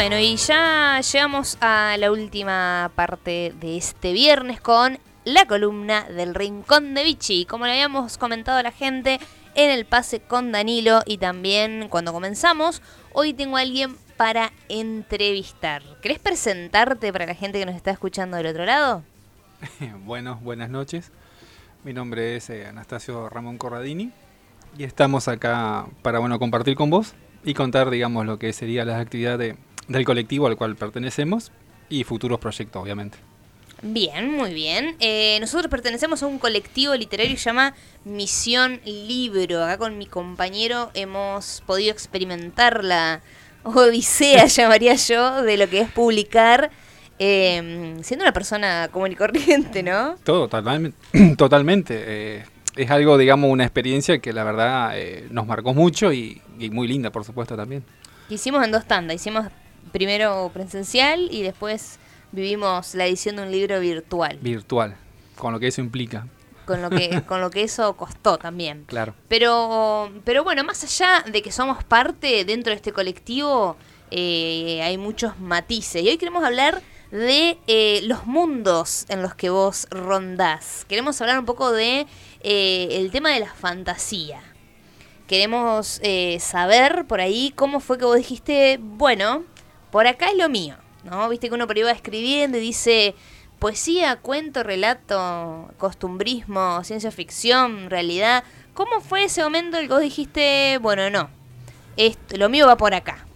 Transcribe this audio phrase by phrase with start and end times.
[0.00, 6.34] Bueno, y ya llegamos a la última parte de este viernes con la columna del
[6.34, 7.44] Rincón de Vichy.
[7.44, 9.20] Como le habíamos comentado a la gente
[9.54, 12.80] en el pase con Danilo y también cuando comenzamos,
[13.12, 15.82] hoy tengo a alguien para entrevistar.
[16.00, 19.02] ¿Querés presentarte para la gente que nos está escuchando del otro lado?
[20.06, 21.12] bueno, buenas noches.
[21.84, 24.12] Mi nombre es eh, Anastasio Ramón Corradini
[24.78, 27.12] y estamos acá para bueno compartir con vos
[27.44, 29.56] y contar, digamos, lo que sería las actividades
[29.90, 31.50] del colectivo al cual pertenecemos
[31.88, 33.18] y futuros proyectos, obviamente.
[33.82, 34.94] Bien, muy bien.
[35.00, 37.74] Eh, nosotros pertenecemos a un colectivo literario que se llama
[38.04, 39.64] Misión Libro.
[39.64, 43.20] Acá con mi compañero hemos podido experimentar la
[43.64, 46.70] odisea, llamaría yo, de lo que es publicar.
[47.18, 50.16] Em, siendo una persona común y corriente, ¿no?
[50.24, 50.96] Todo, totalmente.
[51.36, 52.02] totalmente.
[52.06, 52.44] Eh,
[52.76, 56.86] es algo, digamos, una experiencia que la verdad eh, nos marcó mucho y, y, muy
[56.86, 57.82] linda, por supuesto, también.
[58.28, 59.16] Hicimos en dos tandas.
[59.16, 59.46] Hicimos
[59.92, 61.98] primero presencial y después
[62.32, 64.38] vivimos la edición de un libro virtual.
[64.40, 64.96] Virtual,
[65.36, 66.26] con lo que eso implica.
[66.64, 68.84] Con lo que, con lo que eso costó también.
[68.86, 69.14] Claro.
[69.28, 73.76] Pero, pero bueno, más allá de que somos parte dentro de este colectivo,
[74.10, 76.02] eh, hay muchos matices.
[76.02, 80.84] Y hoy queremos hablar de eh, los mundos en los que vos rondás.
[80.88, 82.06] Queremos hablar un poco de
[82.42, 84.40] eh, el tema de la fantasía.
[85.26, 86.00] Queremos
[86.40, 89.44] saber por ahí cómo fue que vos dijiste, bueno,
[89.90, 91.28] por acá es lo mío, ¿no?
[91.28, 93.14] Viste que uno por ahí va escribiendo y dice
[93.58, 98.42] poesía, cuento, relato, costumbrismo, ciencia ficción, realidad.
[98.74, 101.28] ¿Cómo fue ese momento en el que vos dijiste, bueno, no,
[101.96, 103.26] esto, lo mío va por acá?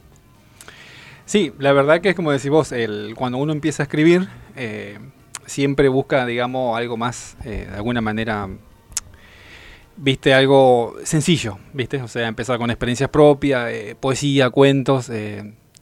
[1.26, 4.98] Sí, la verdad que es como decís vos, el, cuando uno empieza a escribir, eh,
[5.46, 8.48] siempre busca, digamos, algo más, eh, de alguna manera,
[9.96, 15.10] viste, algo sencillo, viste, o sea, empezar con experiencias propias, eh, poesía, cuentos,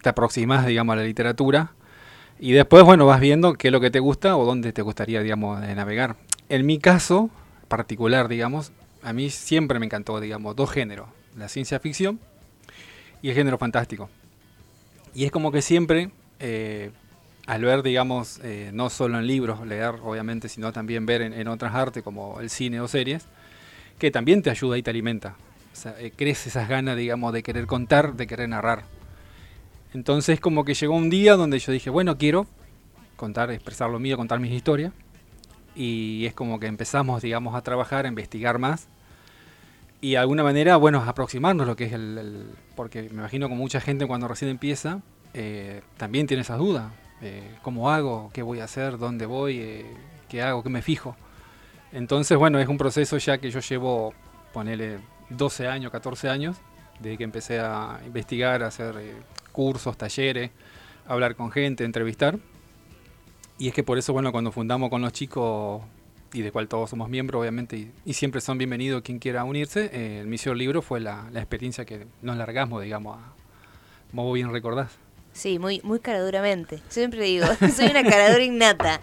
[0.03, 1.73] te aproximas, digamos, a la literatura
[2.39, 5.23] y después, bueno, vas viendo qué es lo que te gusta o dónde te gustaría,
[5.23, 6.17] digamos, navegar.
[6.49, 7.31] En mi caso
[7.69, 12.21] particular, digamos, a mí siempre me encantó, digamos, dos géneros, la ciencia ficción
[13.23, 14.11] y el género fantástico.
[15.15, 16.11] Y es como que siempre,
[16.41, 16.91] eh,
[17.47, 21.75] al ver, digamos, eh, no solo en libros, leer, obviamente, sino también ver en, otras
[21.75, 23.27] artes como el cine o series,
[23.99, 25.37] que también te ayuda y te alimenta.
[25.85, 28.83] O eh, crees esas ganas, digamos, de querer contar, de querer narrar.
[29.95, 32.47] Entonces como que llegó un día donde yo dije, bueno, quiero
[33.17, 34.93] contar, expresar lo mío, contar mis historias.
[35.75, 38.89] Y es como que empezamos, digamos, a trabajar, a investigar más.
[40.01, 42.51] Y de alguna manera, bueno, aproximarnos lo que es el...
[42.75, 45.01] porque me imagino que mucha gente cuando recién empieza,
[45.35, 46.91] eh, también tiene esas dudas.
[47.21, 48.31] Eh, ¿Cómo hago?
[48.33, 48.99] ¿Qué voy a hacer?
[48.99, 49.59] ¿Dónde voy?
[49.61, 49.87] Eh,
[50.29, 50.63] ¿Qué hago?
[50.63, 51.17] ¿Qué me fijo?
[51.93, 54.13] Entonces, bueno, es un proceso ya que yo llevo,
[54.53, 54.99] ponele,
[55.31, 56.57] 12 años, 14 años,
[57.03, 58.95] desde que empecé a investigar, a hacer
[59.53, 60.51] cursos, talleres,
[61.07, 62.39] hablar con gente, entrevistar.
[63.59, 65.83] Y es que por eso, bueno, cuando fundamos con los chicos,
[66.33, 70.21] y de cual todos somos miembros, obviamente, y, siempre son bienvenidos quien quiera unirse, eh,
[70.21, 73.35] el Misión Libro fue la, experiencia que nos largamos, digamos, a,
[74.11, 74.91] como bien recordás.
[75.33, 76.81] Sí, muy, muy caraduramente.
[76.89, 79.01] Siempre digo, soy una caradura innata.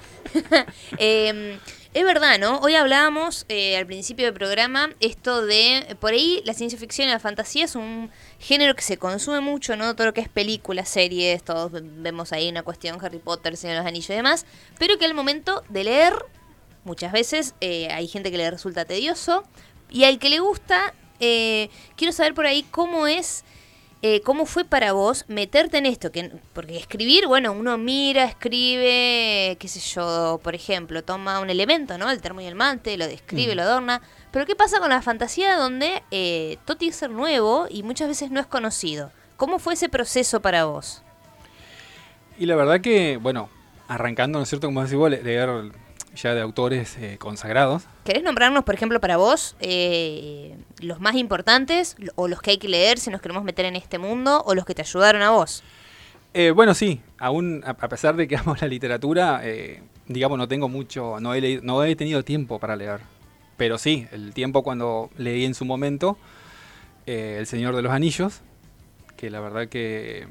[0.97, 1.57] eh,
[1.93, 2.59] es verdad, ¿no?
[2.59, 7.11] Hoy hablábamos eh, al principio del programa esto de, por ahí la ciencia ficción y
[7.11, 9.95] la fantasía es un género que se consume mucho, ¿no?
[9.95, 13.79] Todo lo que es películas, series, todos vemos ahí una cuestión, Harry Potter, Señor de
[13.79, 14.45] los Anillos y demás,
[14.77, 16.13] pero que al momento de leer,
[16.83, 19.43] muchas veces eh, hay gente que le resulta tedioso
[19.89, 23.43] y al que le gusta, eh, quiero saber por ahí cómo es
[24.01, 26.11] eh, ¿cómo fue para vos meterte en esto?
[26.11, 31.97] Que, porque escribir, bueno, uno mira, escribe, qué sé yo, por ejemplo, toma un elemento,
[31.97, 32.09] ¿no?
[32.09, 34.01] El termo y el mante, lo describe, lo adorna.
[34.31, 38.07] Pero ¿qué pasa con la fantasía donde eh, todo tiene que ser nuevo y muchas
[38.07, 39.11] veces no es conocido?
[39.35, 41.01] ¿Cómo fue ese proceso para vos?
[42.37, 43.49] Y la verdad que, bueno,
[43.89, 44.67] arrancando, ¿no es cierto?
[44.67, 45.49] Como decís vos, leer
[46.15, 47.83] ya de autores eh, consagrados.
[48.03, 52.67] ¿Querés nombrarnos, por ejemplo, para vos eh, los más importantes o los que hay que
[52.67, 55.63] leer si nos queremos meter en este mundo o los que te ayudaron a vos?
[56.33, 59.41] Eh, bueno, sí, aún a pesar de que amo la literatura,
[60.07, 62.99] digamos, no tengo mucho, no he, no he tenido tiempo para leer.
[63.57, 66.17] Pero sí, el tiempo cuando leí en su momento
[67.05, 68.41] El Señor de los Anillos,
[69.17, 70.27] que la verdad que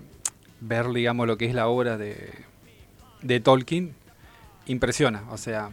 [0.60, 2.32] ver, digamos, lo que es la obra de,
[3.22, 3.94] de Tolkien
[4.69, 5.25] impresiona.
[5.31, 5.70] O sea,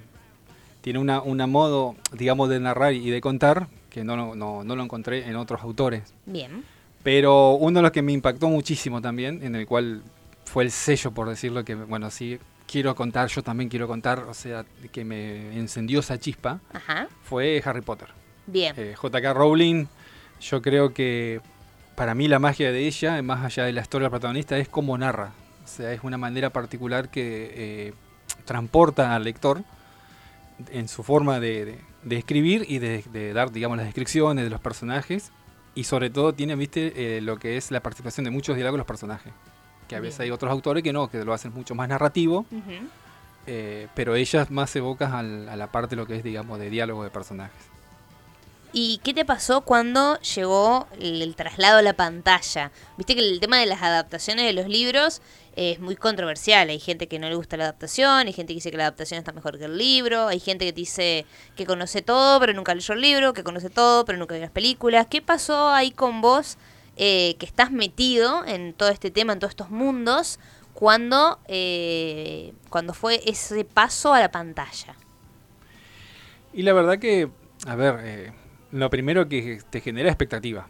[0.82, 4.84] tiene una, una modo, digamos, de narrar y de contar que no, no, no lo
[4.84, 6.14] encontré en otros autores.
[6.26, 6.64] Bien.
[7.04, 10.02] Pero uno de los que me impactó muchísimo también, en el cual
[10.44, 14.34] fue el sello, por decirlo, que, bueno, sí, quiero contar, yo también quiero contar, o
[14.34, 17.08] sea, que me encendió esa chispa, Ajá.
[17.24, 18.10] fue Harry Potter.
[18.48, 18.74] Bien.
[18.78, 19.86] Eh, JK Rowling,
[20.42, 21.42] yo creo que
[21.96, 24.98] para mí la magia de ella, más allá de la historia del protagonista, es cómo
[24.98, 25.32] narra.
[25.64, 27.94] O sea, es una manera particular que eh,
[28.44, 29.64] transporta al lector
[30.72, 34.50] en su forma de, de- de escribir y de, de dar, digamos, las descripciones de
[34.50, 35.32] los personajes.
[35.74, 38.80] Y sobre todo tiene, viste, eh, lo que es la participación de muchos diálogos de
[38.80, 39.34] los personajes.
[39.88, 40.26] Que a veces Bien.
[40.28, 42.46] hay otros autores que no, que lo hacen mucho más narrativo,
[43.48, 46.70] eh, pero ellas más evocas al- a la parte de lo que es, digamos, de
[46.70, 47.62] diálogo de personajes.
[48.78, 52.72] ¿Y qué te pasó cuando llegó el, el traslado a la pantalla?
[52.98, 55.22] Viste que el tema de las adaptaciones de los libros
[55.56, 56.69] es muy controversial.
[56.69, 59.18] Hay gente que no le gusta la adaptación, hay gente que dice que la adaptación
[59.18, 61.25] está mejor que el libro, hay gente que dice
[61.56, 64.52] que conoce todo pero nunca leyó el libro, que conoce todo pero nunca vio las
[64.52, 65.07] películas.
[65.10, 66.57] ¿Qué pasó ahí con vos
[66.98, 70.40] eh, que estás metido en todo este tema, en todos estos mundos,
[70.74, 74.96] cuando, eh, cuando fue ese paso a la pantalla?
[76.54, 77.30] Y la verdad que,
[77.66, 78.34] a ver, eh,
[78.72, 80.68] lo primero que te genera expectativa.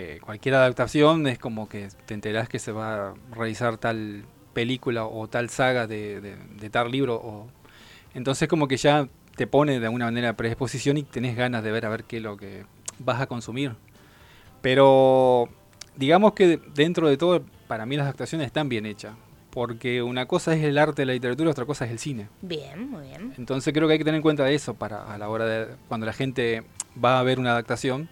[0.00, 4.22] Eh, cualquier adaptación es como que te enterás que se va a realizar tal
[4.52, 7.16] película o tal saga de, de- de tal libro.
[7.16, 7.48] O...
[8.14, 11.84] Entonces como que ya te pone de alguna manera predisposición y tenés ganas de ver
[11.84, 12.64] a ver qué es lo que
[13.00, 13.72] vas a consumir.
[14.62, 15.48] Pero
[15.96, 19.14] digamos que dentro de todo, para mí las adaptaciones están bien hechas.
[19.50, 22.28] Porque una cosa es el arte de la literatura, otra cosa es el cine.
[22.42, 23.34] Bien, muy bien.
[23.38, 26.06] Entonces creo que hay que tener en cuenta eso para a la hora de cuando
[26.06, 26.62] la gente
[27.02, 28.08] va a ver una adaptación.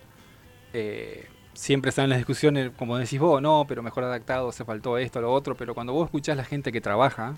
[0.73, 1.27] eh,
[1.57, 5.33] siempre están las discusiones, como decís vos, no, pero mejor adaptado, se faltó esto, lo
[5.33, 5.57] otro.
[5.57, 7.35] Pero cuando vos escuchás la gente que trabaja,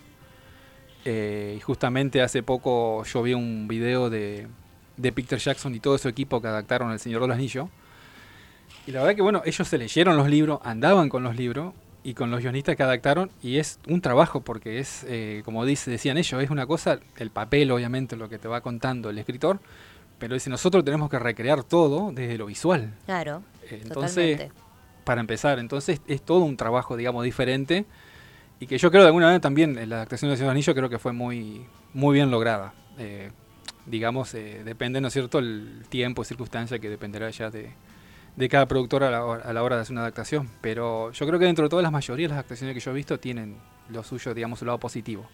[1.05, 4.49] eh, y justamente hace poco yo vi un video de,
[4.97, 7.69] de Peter Jackson y todo su equipo que adaptaron El Señor de los Anillos.
[8.87, 12.15] Y la verdad que bueno, ellos se leyeron los libros, andaban con los libros y
[12.15, 16.17] con los guionistas que adaptaron y es un trabajo porque es, eh, como dice, decían
[16.17, 19.61] ellos, es una cosa, el papel obviamente lo que te va contando el escritor,
[20.19, 22.95] pero dice, nosotros tenemos que recrear todo desde lo visual.
[23.07, 23.43] Claro.
[23.77, 24.63] Entonces, Totalmente.
[25.05, 27.85] para empezar, entonces es todo un trabajo, digamos, diferente
[28.61, 30.89] y que yo creo de alguna manera también eh, la adaptación de Señor Anillo creo
[30.89, 32.75] que fue muy, muy bien lograda.
[32.99, 33.31] Eh,
[33.87, 37.71] digamos, eh, depende, ¿no es cierto?, el tiempo circunstancia que dependerá ya de,
[38.37, 40.51] de cada productor a la, hora- a la hora de hacer una adaptación.
[40.61, 42.95] Pero yo creo que dentro de todas las mayorías de las adaptaciones que yo he
[42.95, 43.57] visto tienen
[43.89, 45.27] lo suyo, digamos, su lado positivo.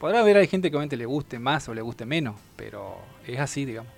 [0.00, 3.38] Podrá haber hay gente que obviamente le guste más o le guste menos, pero es
[3.38, 3.92] así, digamos.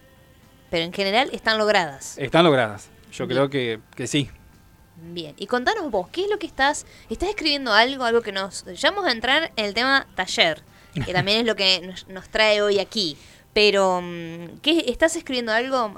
[0.69, 2.19] Pero en general están logradas.
[2.19, 2.91] Están logradas.
[3.12, 4.31] Yo creo que, que sí.
[4.97, 5.35] Bien.
[5.37, 6.87] Y contanos vos, ¿qué es lo que estás?
[7.11, 8.04] ¿Estás escribiendo algo?
[8.04, 8.64] Algo que nos...
[8.64, 10.62] Ya vamos a entrar en el tema taller,
[11.04, 13.16] que también es lo que nos, nos trae hoy aquí.
[13.52, 15.95] Pero, mm, ¿qué, ¿estás escribiendo algo?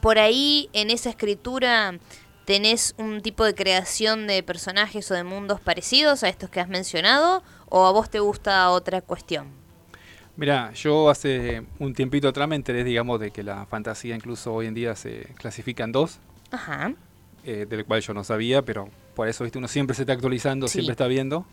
[0.00, 1.98] Por ahí, en esa escritura,
[2.44, 6.68] ¿tenés un tipo de creación de personajes o de mundos parecidos a estos que has
[6.68, 7.42] mencionado?
[7.68, 9.65] ¿O a vos te gusta otra cuestión?
[10.36, 14.66] Mira, yo hace un tiempito atrás me enteré, digamos, de que la fantasía incluso hoy
[14.66, 16.18] en día se clasifica en dos,
[16.50, 16.92] Ajá.
[17.44, 20.68] eh, del cual yo no sabía, pero por eso, viste, uno siempre se está actualizando,
[20.68, 20.74] Sí.
[20.74, 21.46] siempre está viendo.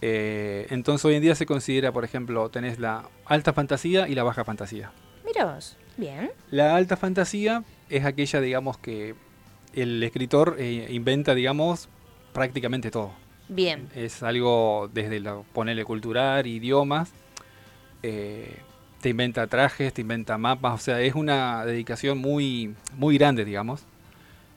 [0.00, 4.22] Eh, entonces hoy en día se considera, por ejemplo, tenés la alta fantasía y la
[4.22, 4.90] baja fantasía.
[5.26, 5.76] Mira vos.
[5.96, 6.30] Bien.
[6.50, 9.16] La alta fantasía es aquella, digamos, que
[9.74, 11.88] el escritor eh, inventa, digamos,
[12.32, 13.12] prácticamente todo.
[13.48, 13.88] Bien.
[13.94, 15.20] Es algo desde
[15.52, 17.12] ponerle cultural, idiomas,
[18.02, 18.58] eh,
[19.00, 23.82] te inventa trajes, te inventa mapas, o sea, es una dedicación muy, muy grande, digamos,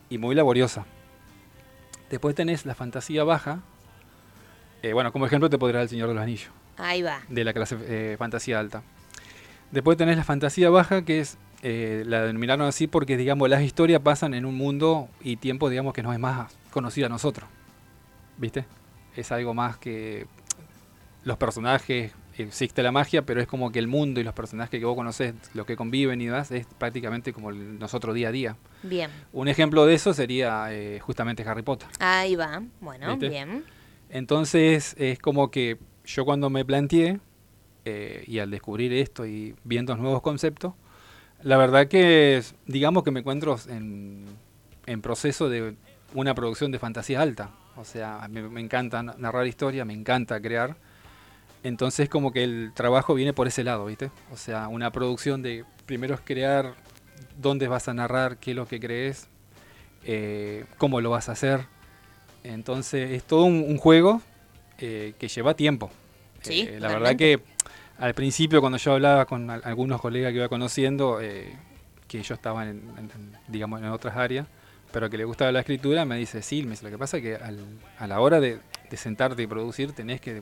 [0.10, 0.86] y muy laboriosa.
[2.10, 3.60] Después tenés la fantasía baja,
[4.84, 7.22] eh, bueno, como ejemplo te podrá dar el Señor de los Anillos, Ahí va.
[7.30, 8.84] de la clase eh, fantasía alta.
[9.72, 14.02] Después tenés la fantasía baja, que es, eh, la denominaron así porque, digamos, las historias
[14.02, 17.48] pasan en un mundo y tiempo, digamos, que no es más conocido a nosotros.
[18.38, 18.66] ¿Viste?
[19.16, 20.26] Es algo más que
[21.24, 24.86] los personajes, existe la magia, pero es como que el mundo y los personajes que
[24.86, 28.56] vos conocés, los que conviven y demás, es prácticamente como el nosotros día a día.
[28.84, 29.10] Bien.
[29.34, 31.88] Un ejemplo de eso sería eh, justamente Harry Potter.
[32.00, 32.62] Ahí va.
[32.80, 33.30] Bueno, ¿Viste?
[33.30, 33.64] bien.
[34.10, 37.20] Entonces es como que yo cuando me planteé
[37.86, 40.74] eh, y al descubrir esto y viendo nuevos conceptos,
[41.44, 44.26] la verdad que digamos que me encuentro en,
[44.86, 45.76] en proceso de
[46.14, 47.52] una producción de fantasía alta.
[47.78, 50.76] O sea, me, me encanta na- narrar historia, me encanta crear.
[51.64, 54.10] Entonces como que el trabajo viene por ese lado, ¿viste?
[54.32, 56.74] O sea, una producción de primero es crear
[57.38, 59.28] dónde vas a narrar, qué es lo que crees,
[60.04, 61.66] eh, cómo lo vas a hacer.
[62.44, 64.22] Entonces es todo un, un juego
[64.80, 65.92] eh, que lleva tiempo.
[66.42, 67.40] Sí, Eh, la verdad que
[68.00, 71.20] al principio cuando yo hablaba con al- algunos colegas que iba conociendo,
[72.08, 74.48] que yo estaba en, en- en, digamos en otras áreas,
[74.92, 77.24] pero que le gustaba la escritura, me dice, sí, me dice, lo que pasa es
[77.24, 77.64] que al-
[78.00, 78.58] a la hora de,
[78.90, 80.42] de sentarte y producir, tenés que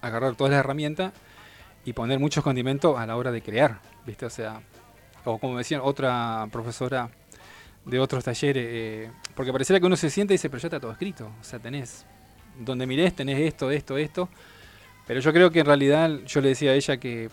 [0.00, 1.12] agarrar todas las herramientas
[1.84, 4.26] y poner muchos condimentos a la hora de crear, ¿viste?
[4.26, 4.60] O sea,
[5.24, 7.10] o como decía otra profesora
[7.84, 10.80] de otros talleres, eh, porque pareciera que uno se siente y dice, pero ya está
[10.80, 12.04] todo escrito, o sea, tenés,
[12.58, 14.28] donde mires tenés esto, esto, esto,
[15.06, 17.30] pero yo creo que en realidad, yo le decía a ella que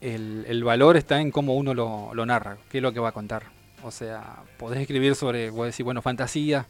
[0.00, 3.44] el, valor está en cómo uno lo, narra, qué es lo que va a contar.
[3.82, 6.66] O sea, podés escribir sobre, voy a decir, bueno, fantasía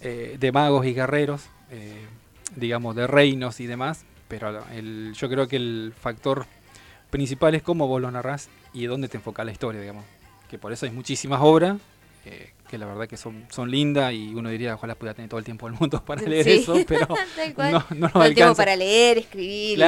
[0.00, 2.06] eh, de magos y guerreros, eh,
[2.54, 6.46] digamos, de reinos y demás, pero el, yo creo que el factor
[7.10, 10.04] principal es cómo vos lo narrás y dónde te enfoca la historia, digamos.
[10.50, 11.78] Que por eso hay muchísimas obras
[12.26, 15.38] eh, que la verdad que son, son lindas y uno diría, ojalá pudiera tener todo
[15.38, 17.06] el tiempo del mundo para leer eso, pero
[17.70, 19.78] no, no todo el tiempo para leer, escribir,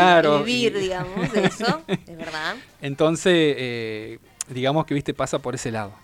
[0.45, 2.57] vivir, digamos, eso, es verdad.
[2.83, 4.19] Entonces, eh,
[4.51, 5.95] digamos que, viste, pasa por ese lado.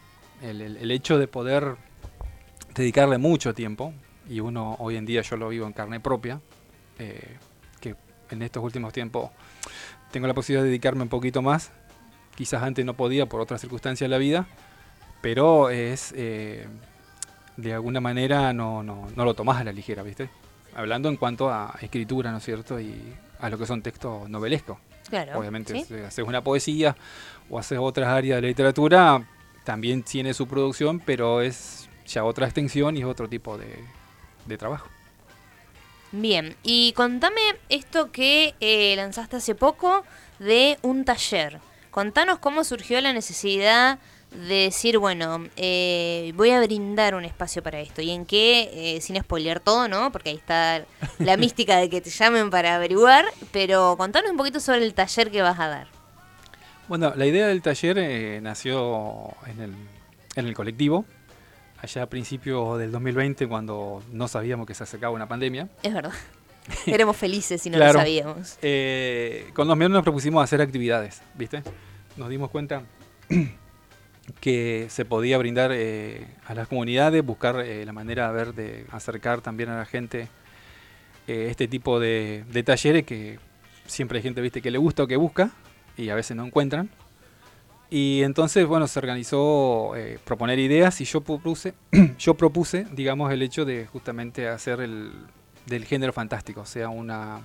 [0.41, 1.77] El, el, hecho de poder
[2.75, 3.93] dedicarle mucho tiempo,
[4.29, 6.41] y uno hoy en día yo lo vivo en carne propia,
[6.99, 7.37] eh,
[8.33, 9.31] en estos últimos tiempos
[10.13, 11.73] tengo la posibilidad de dedicarme un poquito más,
[12.37, 14.47] quizás antes no podía por otras circunstancias de la vida,
[15.21, 16.67] pero es eh,
[17.57, 20.29] de alguna manera no, no, no lo tomás a la ligera, ¿viste?
[20.75, 22.79] Hablando en cuanto a escritura, ¿no es cierto?
[22.79, 23.03] Y
[23.41, 24.79] a lo que son textos novelescos.
[25.09, 25.39] Claro.
[25.39, 26.97] Obviamente, si haces una poesía
[27.51, 29.23] o haces otras áreas de literatura,
[29.65, 33.85] también tiene su producción, pero es ya otra extensión y es otro tipo de,
[34.47, 34.89] de trabajo.
[36.13, 40.05] Bien, y contame esto que eh, lanzaste hace poco
[40.39, 41.59] de un taller.
[41.91, 43.99] Contanos cómo surgió la necesidad
[44.33, 48.03] de decir, bueno, eh, voy a brindar un espacio para esto.
[48.03, 50.11] Y en qué, eh, sin spoilear todo, ¿no?
[50.11, 50.85] Porque ahí está
[51.19, 53.25] la mística de que te llamen para averiguar.
[53.53, 55.87] Pero contanos un poquito sobre el taller que vas a dar.
[56.89, 59.75] Bueno, la idea del taller eh, nació en el,
[60.37, 61.05] en el colectivo,
[61.83, 65.69] allá a principios del 2020, cuando no sabíamos que se acercaba una pandemia.
[65.83, 66.13] Es verdad.
[66.87, 68.59] Éramos felices y no lo sabíamos.
[69.53, 71.63] con los miembros nos propusimos hacer actividades, ¿viste?
[72.17, 72.83] Nos dimos cuenta
[74.41, 78.87] que se podía brindar eh, a las comunidades, buscar eh, la manera de, ver, de
[78.91, 80.29] acercar también a la gente
[81.27, 83.39] eh, este tipo de, talleres que
[83.87, 85.53] siempre hay gente viste que le gusta o que busca
[85.97, 86.91] y a veces no encuentran.
[87.95, 89.93] Y entonces, bueno, se organizó
[90.25, 91.75] proponer ideas y yo propuse,
[92.19, 95.13] yo propuse, digamos, el hecho de justamente hacer el
[95.67, 97.43] del género fantástico, o sea, una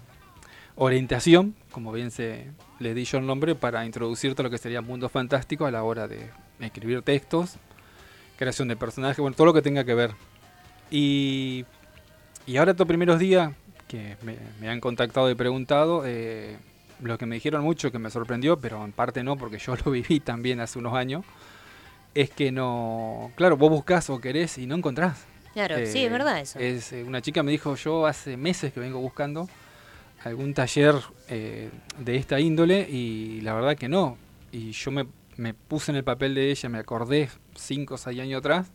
[0.77, 4.81] orientación, como bien se le di yo el nombre, para introducir todo lo que sería
[4.81, 6.29] mundo fantástico a la hora de
[6.61, 7.57] escribir textos,
[8.37, 10.11] creación de personajes, bueno, todo lo que tenga que ver.
[10.89, 11.65] Y,
[12.45, 13.51] y ahora estos primeros días
[13.89, 14.15] que
[14.61, 16.55] me, han contactado y preguntado, eh,
[17.01, 19.91] lo que me dijeron mucho, que me sorprendió, pero en parte no, porque yo lo
[19.91, 21.25] viví también hace unos años,
[22.13, 25.25] es que no, claro, vos buscas o querés y no encontrás.
[25.53, 26.59] Claro, sí, es verdad eso.
[26.59, 29.49] Es, eh, una chica me dijo, yo hace meses que vengo buscando
[30.23, 30.95] algún taller
[31.29, 34.17] eh, de esta índole y la verdad que no.
[34.51, 38.19] Y yo me me puse en el papel de ella, me acordé cinco o seis
[38.19, 38.71] años atrás,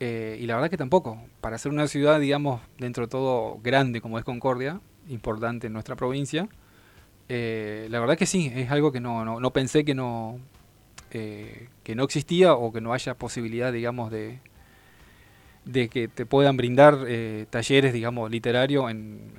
[0.00, 1.22] eh, y la verdad que tampoco.
[1.40, 5.94] Para ser una ciudad, digamos, dentro de todo grande como es Concordia, importante en nuestra
[5.94, 6.48] provincia,
[7.34, 10.38] eh, la verdad que sí, es algo que no, no, pensé que no,
[11.10, 14.40] eh, que no existía o que no haya posibilidad, digamos, de,
[15.64, 16.98] de que te puedan brindar
[17.50, 19.32] talleres, digamos, literarios en,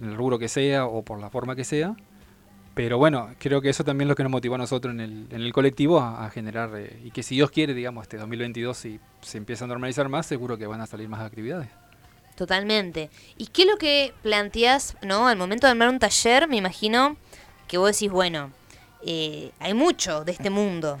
[0.00, 1.96] en, el rubro que sea o por la forma que sea.
[2.74, 5.26] Pero bueno, creo que eso también es lo que nos motivó a nosotros en el,
[5.30, 9.00] en el colectivo a, generar, eh, y que si Dios quiere, digamos, este 2022, si
[9.20, 11.68] se empieza a normalizar más, seguro que van a salir más actividades.
[12.34, 13.10] Totalmente.
[13.36, 15.28] ¿Y qué es lo que planteas, no?
[15.28, 17.18] Al momento de armar un taller, me imagino
[17.72, 18.52] que vos decís, bueno,
[19.02, 20.98] eh, hay mucho de este mundo.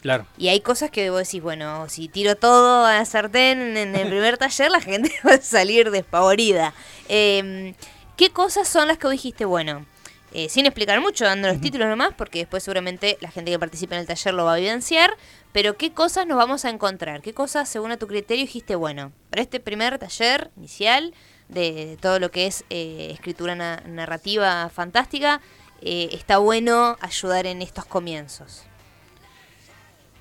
[0.00, 0.26] Claro.
[0.36, 4.36] Y hay cosas que vos decís, bueno, si tiro todo a sartén en el primer
[4.36, 6.74] taller, la gente va a salir despavorida.
[7.08, 7.72] Em,
[8.16, 9.86] ¿Qué cosas son las que vos dijiste, bueno,
[10.32, 13.94] eh, sin explicar mucho, dando los títulos nomás, porque después seguramente la gente que participa
[13.94, 15.16] en el taller lo va a evidenciar.
[15.52, 17.22] Pero ¿qué cosas nos vamos a encontrar?
[17.22, 21.14] ¿Qué cosas, según a tu criterio, dijiste, bueno, para este primer taller inicial
[21.48, 25.40] de, todo lo que es eh, escritura narrativa fantástica,
[25.82, 28.64] eh, está bueno ayudar en estos comienzos?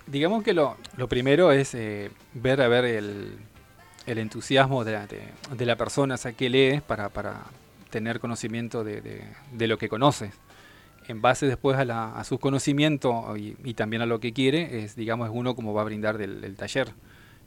[0.05, 1.75] Digamos que lo, lo primero es
[2.33, 3.37] ver a ver el,
[4.07, 7.43] el entusiasmo de la, de, la persona, sea, qué lees para, para
[7.89, 9.21] tener conocimiento de,
[9.51, 10.31] lo que conoce.
[11.07, 15.35] En base después a, sus conocimientos y, también a lo que quiere, es digamos es
[15.35, 16.93] uno como va a brindar del, taller.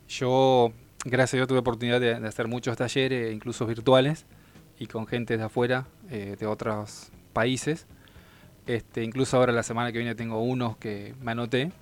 [0.09, 0.73] Yo,
[1.05, 4.27] gracias a Dios, tuve oportunidad de, hacer muchos talleres, incluso virtuales,
[4.79, 7.87] y con gente de afuera, eh, de otros países.
[8.71, 11.73] Este, incluso ahora la semana que viene tengo unos que me anoté.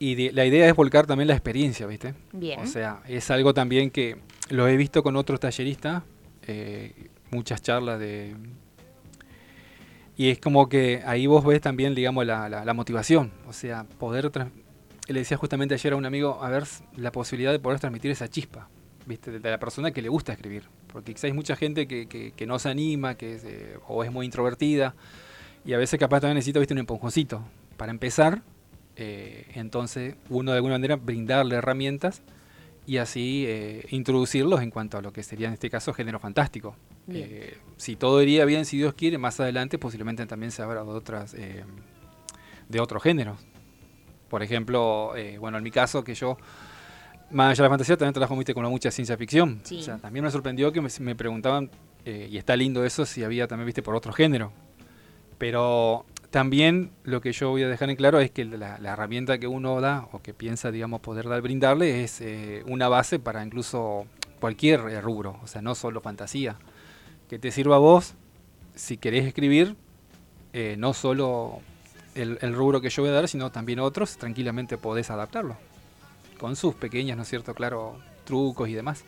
[0.00, 2.14] Y la idea es volcar también la experiencia, ¿viste?
[2.32, 2.58] Bien.
[2.58, 4.16] O sea, es algo también que
[4.50, 6.02] lo he visto con otros talleristas.
[6.48, 6.92] Eh,
[7.30, 8.34] muchas charlas de...
[10.16, 13.84] Y es como que ahí vos ves también, digamos, la, la, la motivación, o sea,
[13.98, 14.30] poder...
[15.06, 16.64] Le decía justamente ayer a un amigo, a ver
[16.96, 18.68] la posibilidad de poder transmitir esa chispa,
[19.06, 19.38] ¿viste?
[19.38, 20.64] De, la persona que le gusta escribir.
[20.92, 24.02] Porque quizás hay mucha gente que, que, que no se anima, que es, eh, o
[24.02, 24.94] es muy introvertida,
[25.64, 26.74] y a veces capaz también necesita, ¿viste?
[26.74, 27.42] Un empujoncito
[27.76, 28.42] para empezar.
[28.96, 32.22] Eh, entonces, uno de alguna manera brindarle herramientas
[32.86, 36.76] y así eh, introducirlos en cuanto a lo que sería en este caso género fantástico.
[37.08, 40.90] Eh, si todo iría bien, si Dios quiere, más adelante posiblemente también se abra de
[40.90, 43.38] otras de otros géneros.
[44.28, 46.36] Por ejemplo, bueno, en mi caso que yo
[47.30, 48.54] más allá de la fantasía también trabajo ¿viste?
[48.54, 49.60] con mucha ciencia ficción.
[49.64, 49.80] Sí.
[49.80, 51.70] O sea, también me sorprendió que me, me preguntaban
[52.04, 54.52] y está lindo eso si había también viste por otro género.
[55.38, 59.46] Pero también lo que yo voy a dejar en claro es que la, herramienta que
[59.46, 64.06] uno da o que piensa, digamos, poder dar, brindarle es eh, una base para incluso
[64.40, 66.56] cualquier eh, rubro, o sea, no solo fantasía.
[67.28, 68.14] Que te sirva a vos,
[68.74, 69.76] si querés escribir,
[70.52, 71.60] eh, no solo
[72.16, 75.56] el, el rubro que yo voy a dar, sino también otros, tranquilamente podés adaptarlo.
[76.38, 77.54] Con sus pequeñas, ¿no es cierto?
[77.54, 79.04] Claro, trucos y demás.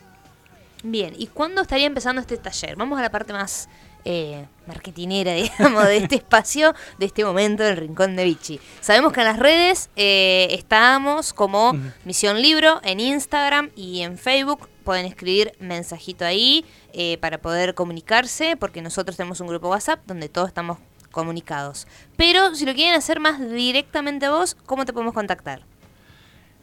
[0.83, 2.75] Bien, ¿y cuándo estaría empezando este taller?
[2.75, 3.67] Vamos a la parte más
[4.05, 8.59] eh, marketinera, digamos, de este espacio, de este momento del Rincón de Vichy.
[8.79, 11.73] Sabemos que en las redes eh, estamos como.
[12.05, 14.69] Misión Libro, en Instagram y en Facebook.
[14.83, 16.63] Pueden escribir mensajito ahí
[16.93, 20.77] eh, para poder comunicarse, porque nosotros tenemos un grupo WhatsApp donde todos estamos
[21.11, 21.87] comunicados.
[22.15, 25.63] Pero si lo quieren hacer más directamente a vos, ¿cómo te podemos contactar?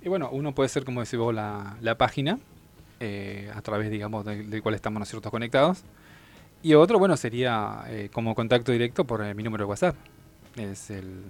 [0.00, 2.38] Y bueno, uno puede ser, como decís vos, la, la página,
[3.00, 5.82] eh, a través, digamos, del cual estamos nosotros conectados.
[6.62, 9.96] Y otro, bueno, sería eh, como contacto directo por eh, mi número de WhatsApp.
[10.56, 11.22] Es el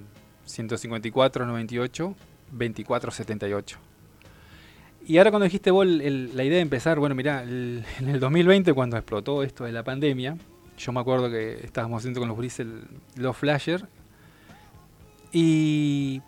[0.44, 2.14] 154 98
[2.52, 3.78] 24 78.
[5.06, 8.96] Y ahora cuando dijiste vos la idea de empezar, bueno, mirá, en el 2020 cuando
[8.96, 10.36] explotó esto de la pandemia,
[10.78, 12.84] yo me acuerdo que estábamos haciendo con los gurises el-
[13.16, 13.86] los flasher
[15.32, 16.22] y,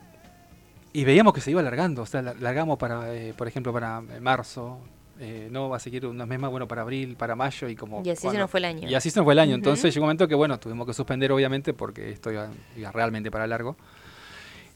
[0.92, 3.02] y veíamos que se iba alargando, o sea, la- largamos para,
[3.36, 4.78] por ejemplo, para marzo,
[5.20, 8.02] eh, no va a seguir unos meses más, bueno, para abril, para mayo y como...
[8.04, 8.88] Y así se cuando- nos fue el año.
[8.88, 9.54] y así se nos fue el año.
[9.54, 13.30] Entonces llegó un momento que, bueno, tuvimos que suspender, obviamente, porque esto iba, iba realmente
[13.30, 13.76] para largo.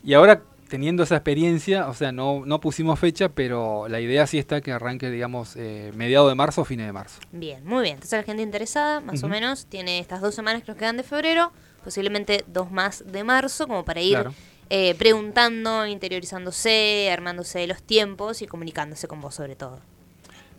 [0.02, 4.38] Y ahora, teniendo esa experiencia, o sea, no, no pusimos fecha, pero la idea sí
[4.38, 7.20] está que arranque, digamos, eh, mediado de marzo o fines de marzo.
[7.32, 7.94] Bien, muy bien.
[7.94, 9.34] Entonces la gente interesada, más o Ujú.
[9.34, 11.52] menos, tiene estas dos semanas que nos quedan de febrero,
[11.84, 14.32] posiblemente dos más de marzo, como para ir Claro.
[14.70, 19.80] eh, preguntando, interiorizándose, armándose los tiempos y comunicándose con vos sobre todo.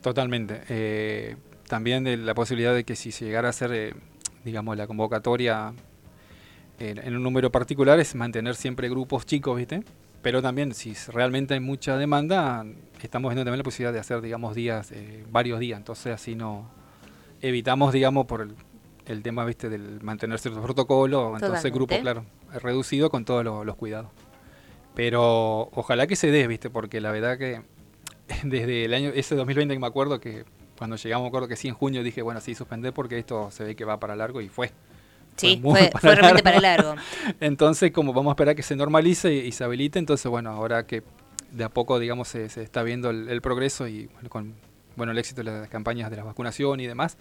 [0.02, 0.62] Totalmente.
[0.70, 1.36] Eh,
[1.68, 3.94] también de la posibilidad de que si se llegara a hacer, eh,
[4.44, 5.74] digamos, la convocatoria
[6.80, 9.84] en, en un número particular, es mantener siempre grupos chicos, ¿viste?
[10.22, 12.66] Pero también, si realmente hay mucha demanda,
[13.02, 15.78] estamos viendo también la posibilidad de hacer, digamos, días, eh, varios días.
[15.78, 16.70] Entonces, así no
[17.42, 18.56] evitamos, digamos, por el,
[19.08, 19.70] el tema, ¿viste?
[19.70, 21.42] Del mantener ciertos protocolos.
[21.42, 22.26] Entonces, grupo, claro,
[22.62, 24.12] reducido con todos los cuidados.
[24.94, 26.70] Pero ojalá que se dé, ¿viste?
[26.70, 27.62] Porque la verdad que
[28.44, 30.46] desde el año ese 2020 que me acuerdo que
[30.78, 33.64] cuando llegamos, me acuerdo que sí en junio dije, bueno, sí, suspender porque esto se
[33.64, 34.72] ve que va para largo y fue.
[35.36, 36.96] Sí, muy fue, para fue realmente para largo.
[36.96, 37.02] largo.
[37.40, 40.86] Entonces, como vamos a esperar que se normalice y, y se habilite, entonces, bueno, ahora
[40.88, 41.04] que
[41.52, 44.56] de a poco, digamos, se, se está viendo el, el progreso y bueno, con
[44.96, 47.18] bueno, el éxito de las campañas de la vacunación y demás,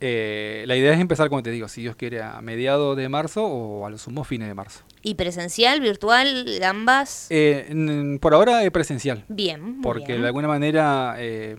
[0.00, 3.44] eh, la idea es empezar, como te digo, si Dios quiere, a mediados de marzo
[3.46, 4.80] o a lo sumo fines de marzo.
[5.02, 7.26] ¿Y presencial, virtual, ambas?
[7.30, 9.24] Eh, por ahora es presencial.
[9.28, 10.20] bien, Porque bien.
[10.22, 11.56] de alguna manera eh,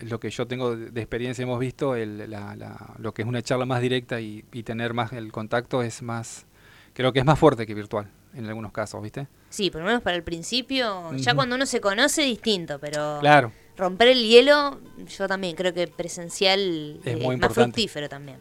[0.00, 3.42] lo que yo tengo de experiencia hemos visto, el- la- la- lo que es una
[3.42, 6.46] charla más directa y, y tener más el contacto es más,
[6.92, 9.26] creo que es más fuerte que virtual en algunos casos, ¿viste?
[9.50, 13.52] Sí, por lo menos para el principio, ya cuando uno se conoce distinto, pero Claro,
[13.76, 18.38] romper el hielo, yo también creo que presencial Es eh, muy más fructífero también.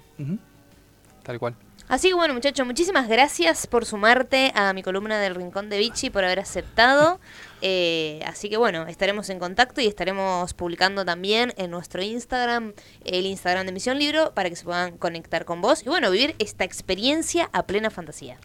[1.24, 1.56] tal cual.
[1.88, 6.10] Así que bueno, muchachos, muchísimas gracias por sumarte a mi columna del Rincón de Vichy,
[6.10, 7.20] por haber aceptado.
[7.64, 12.74] Eh, así que bueno, estaremos en contacto y estaremos publicando también en nuestro Instagram,
[13.06, 16.34] el Instagram de Misión Libro, para que se puedan conectar con vos y bueno, vivir
[16.40, 18.40] esta experiencia a plena fantasía.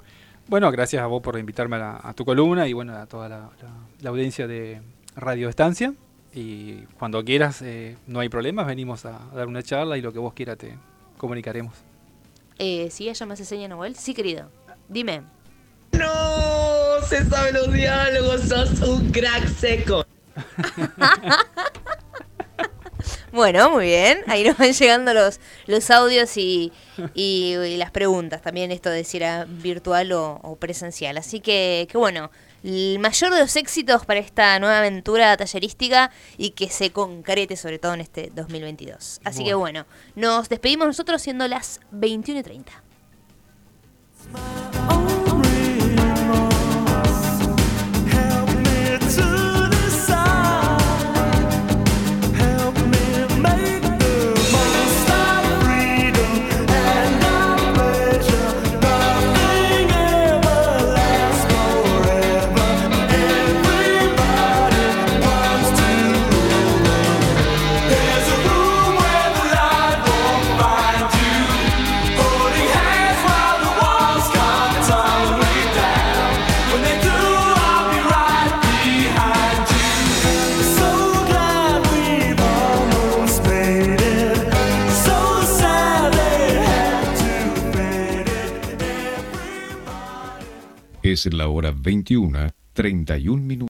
[0.48, 3.30] Bueno, gracias a vos por invitarme a, la- a tu columna y bueno, a toda
[3.30, 3.72] la, la-
[4.02, 4.82] la audiencia de
[5.14, 5.94] Radio Estancia.
[6.36, 10.18] Y cuando quieras, eh, no hay problemas, venimos a, dar una charla y lo que
[10.18, 10.76] vos quieras te
[11.16, 11.74] comunicaremos.
[12.58, 13.96] Eh, ¿Sí ella me hace seña Noel?
[13.96, 14.50] Sí, querido.
[14.86, 15.22] Dime.
[15.92, 17.00] ¡No!
[17.08, 20.04] Se sabe los diálogos, sos un crack seco.
[23.32, 24.20] Bueno, muy bien.
[24.28, 26.72] Ahí nos van llegando los, los audios y,
[27.12, 28.40] y, las preguntas.
[28.40, 31.18] También esto de si era virtual o, o presencial.
[31.18, 32.30] Así que, qué bueno
[32.66, 37.78] el mayor de los éxitos para esta nueva aventura tallerística y que se concrete sobre
[37.78, 39.20] todo en este 2022.
[39.22, 42.72] Así que bueno, nos despedimos nosotros siendo las 21 y 30.
[91.34, 93.56] la hora 21, 31 minutos.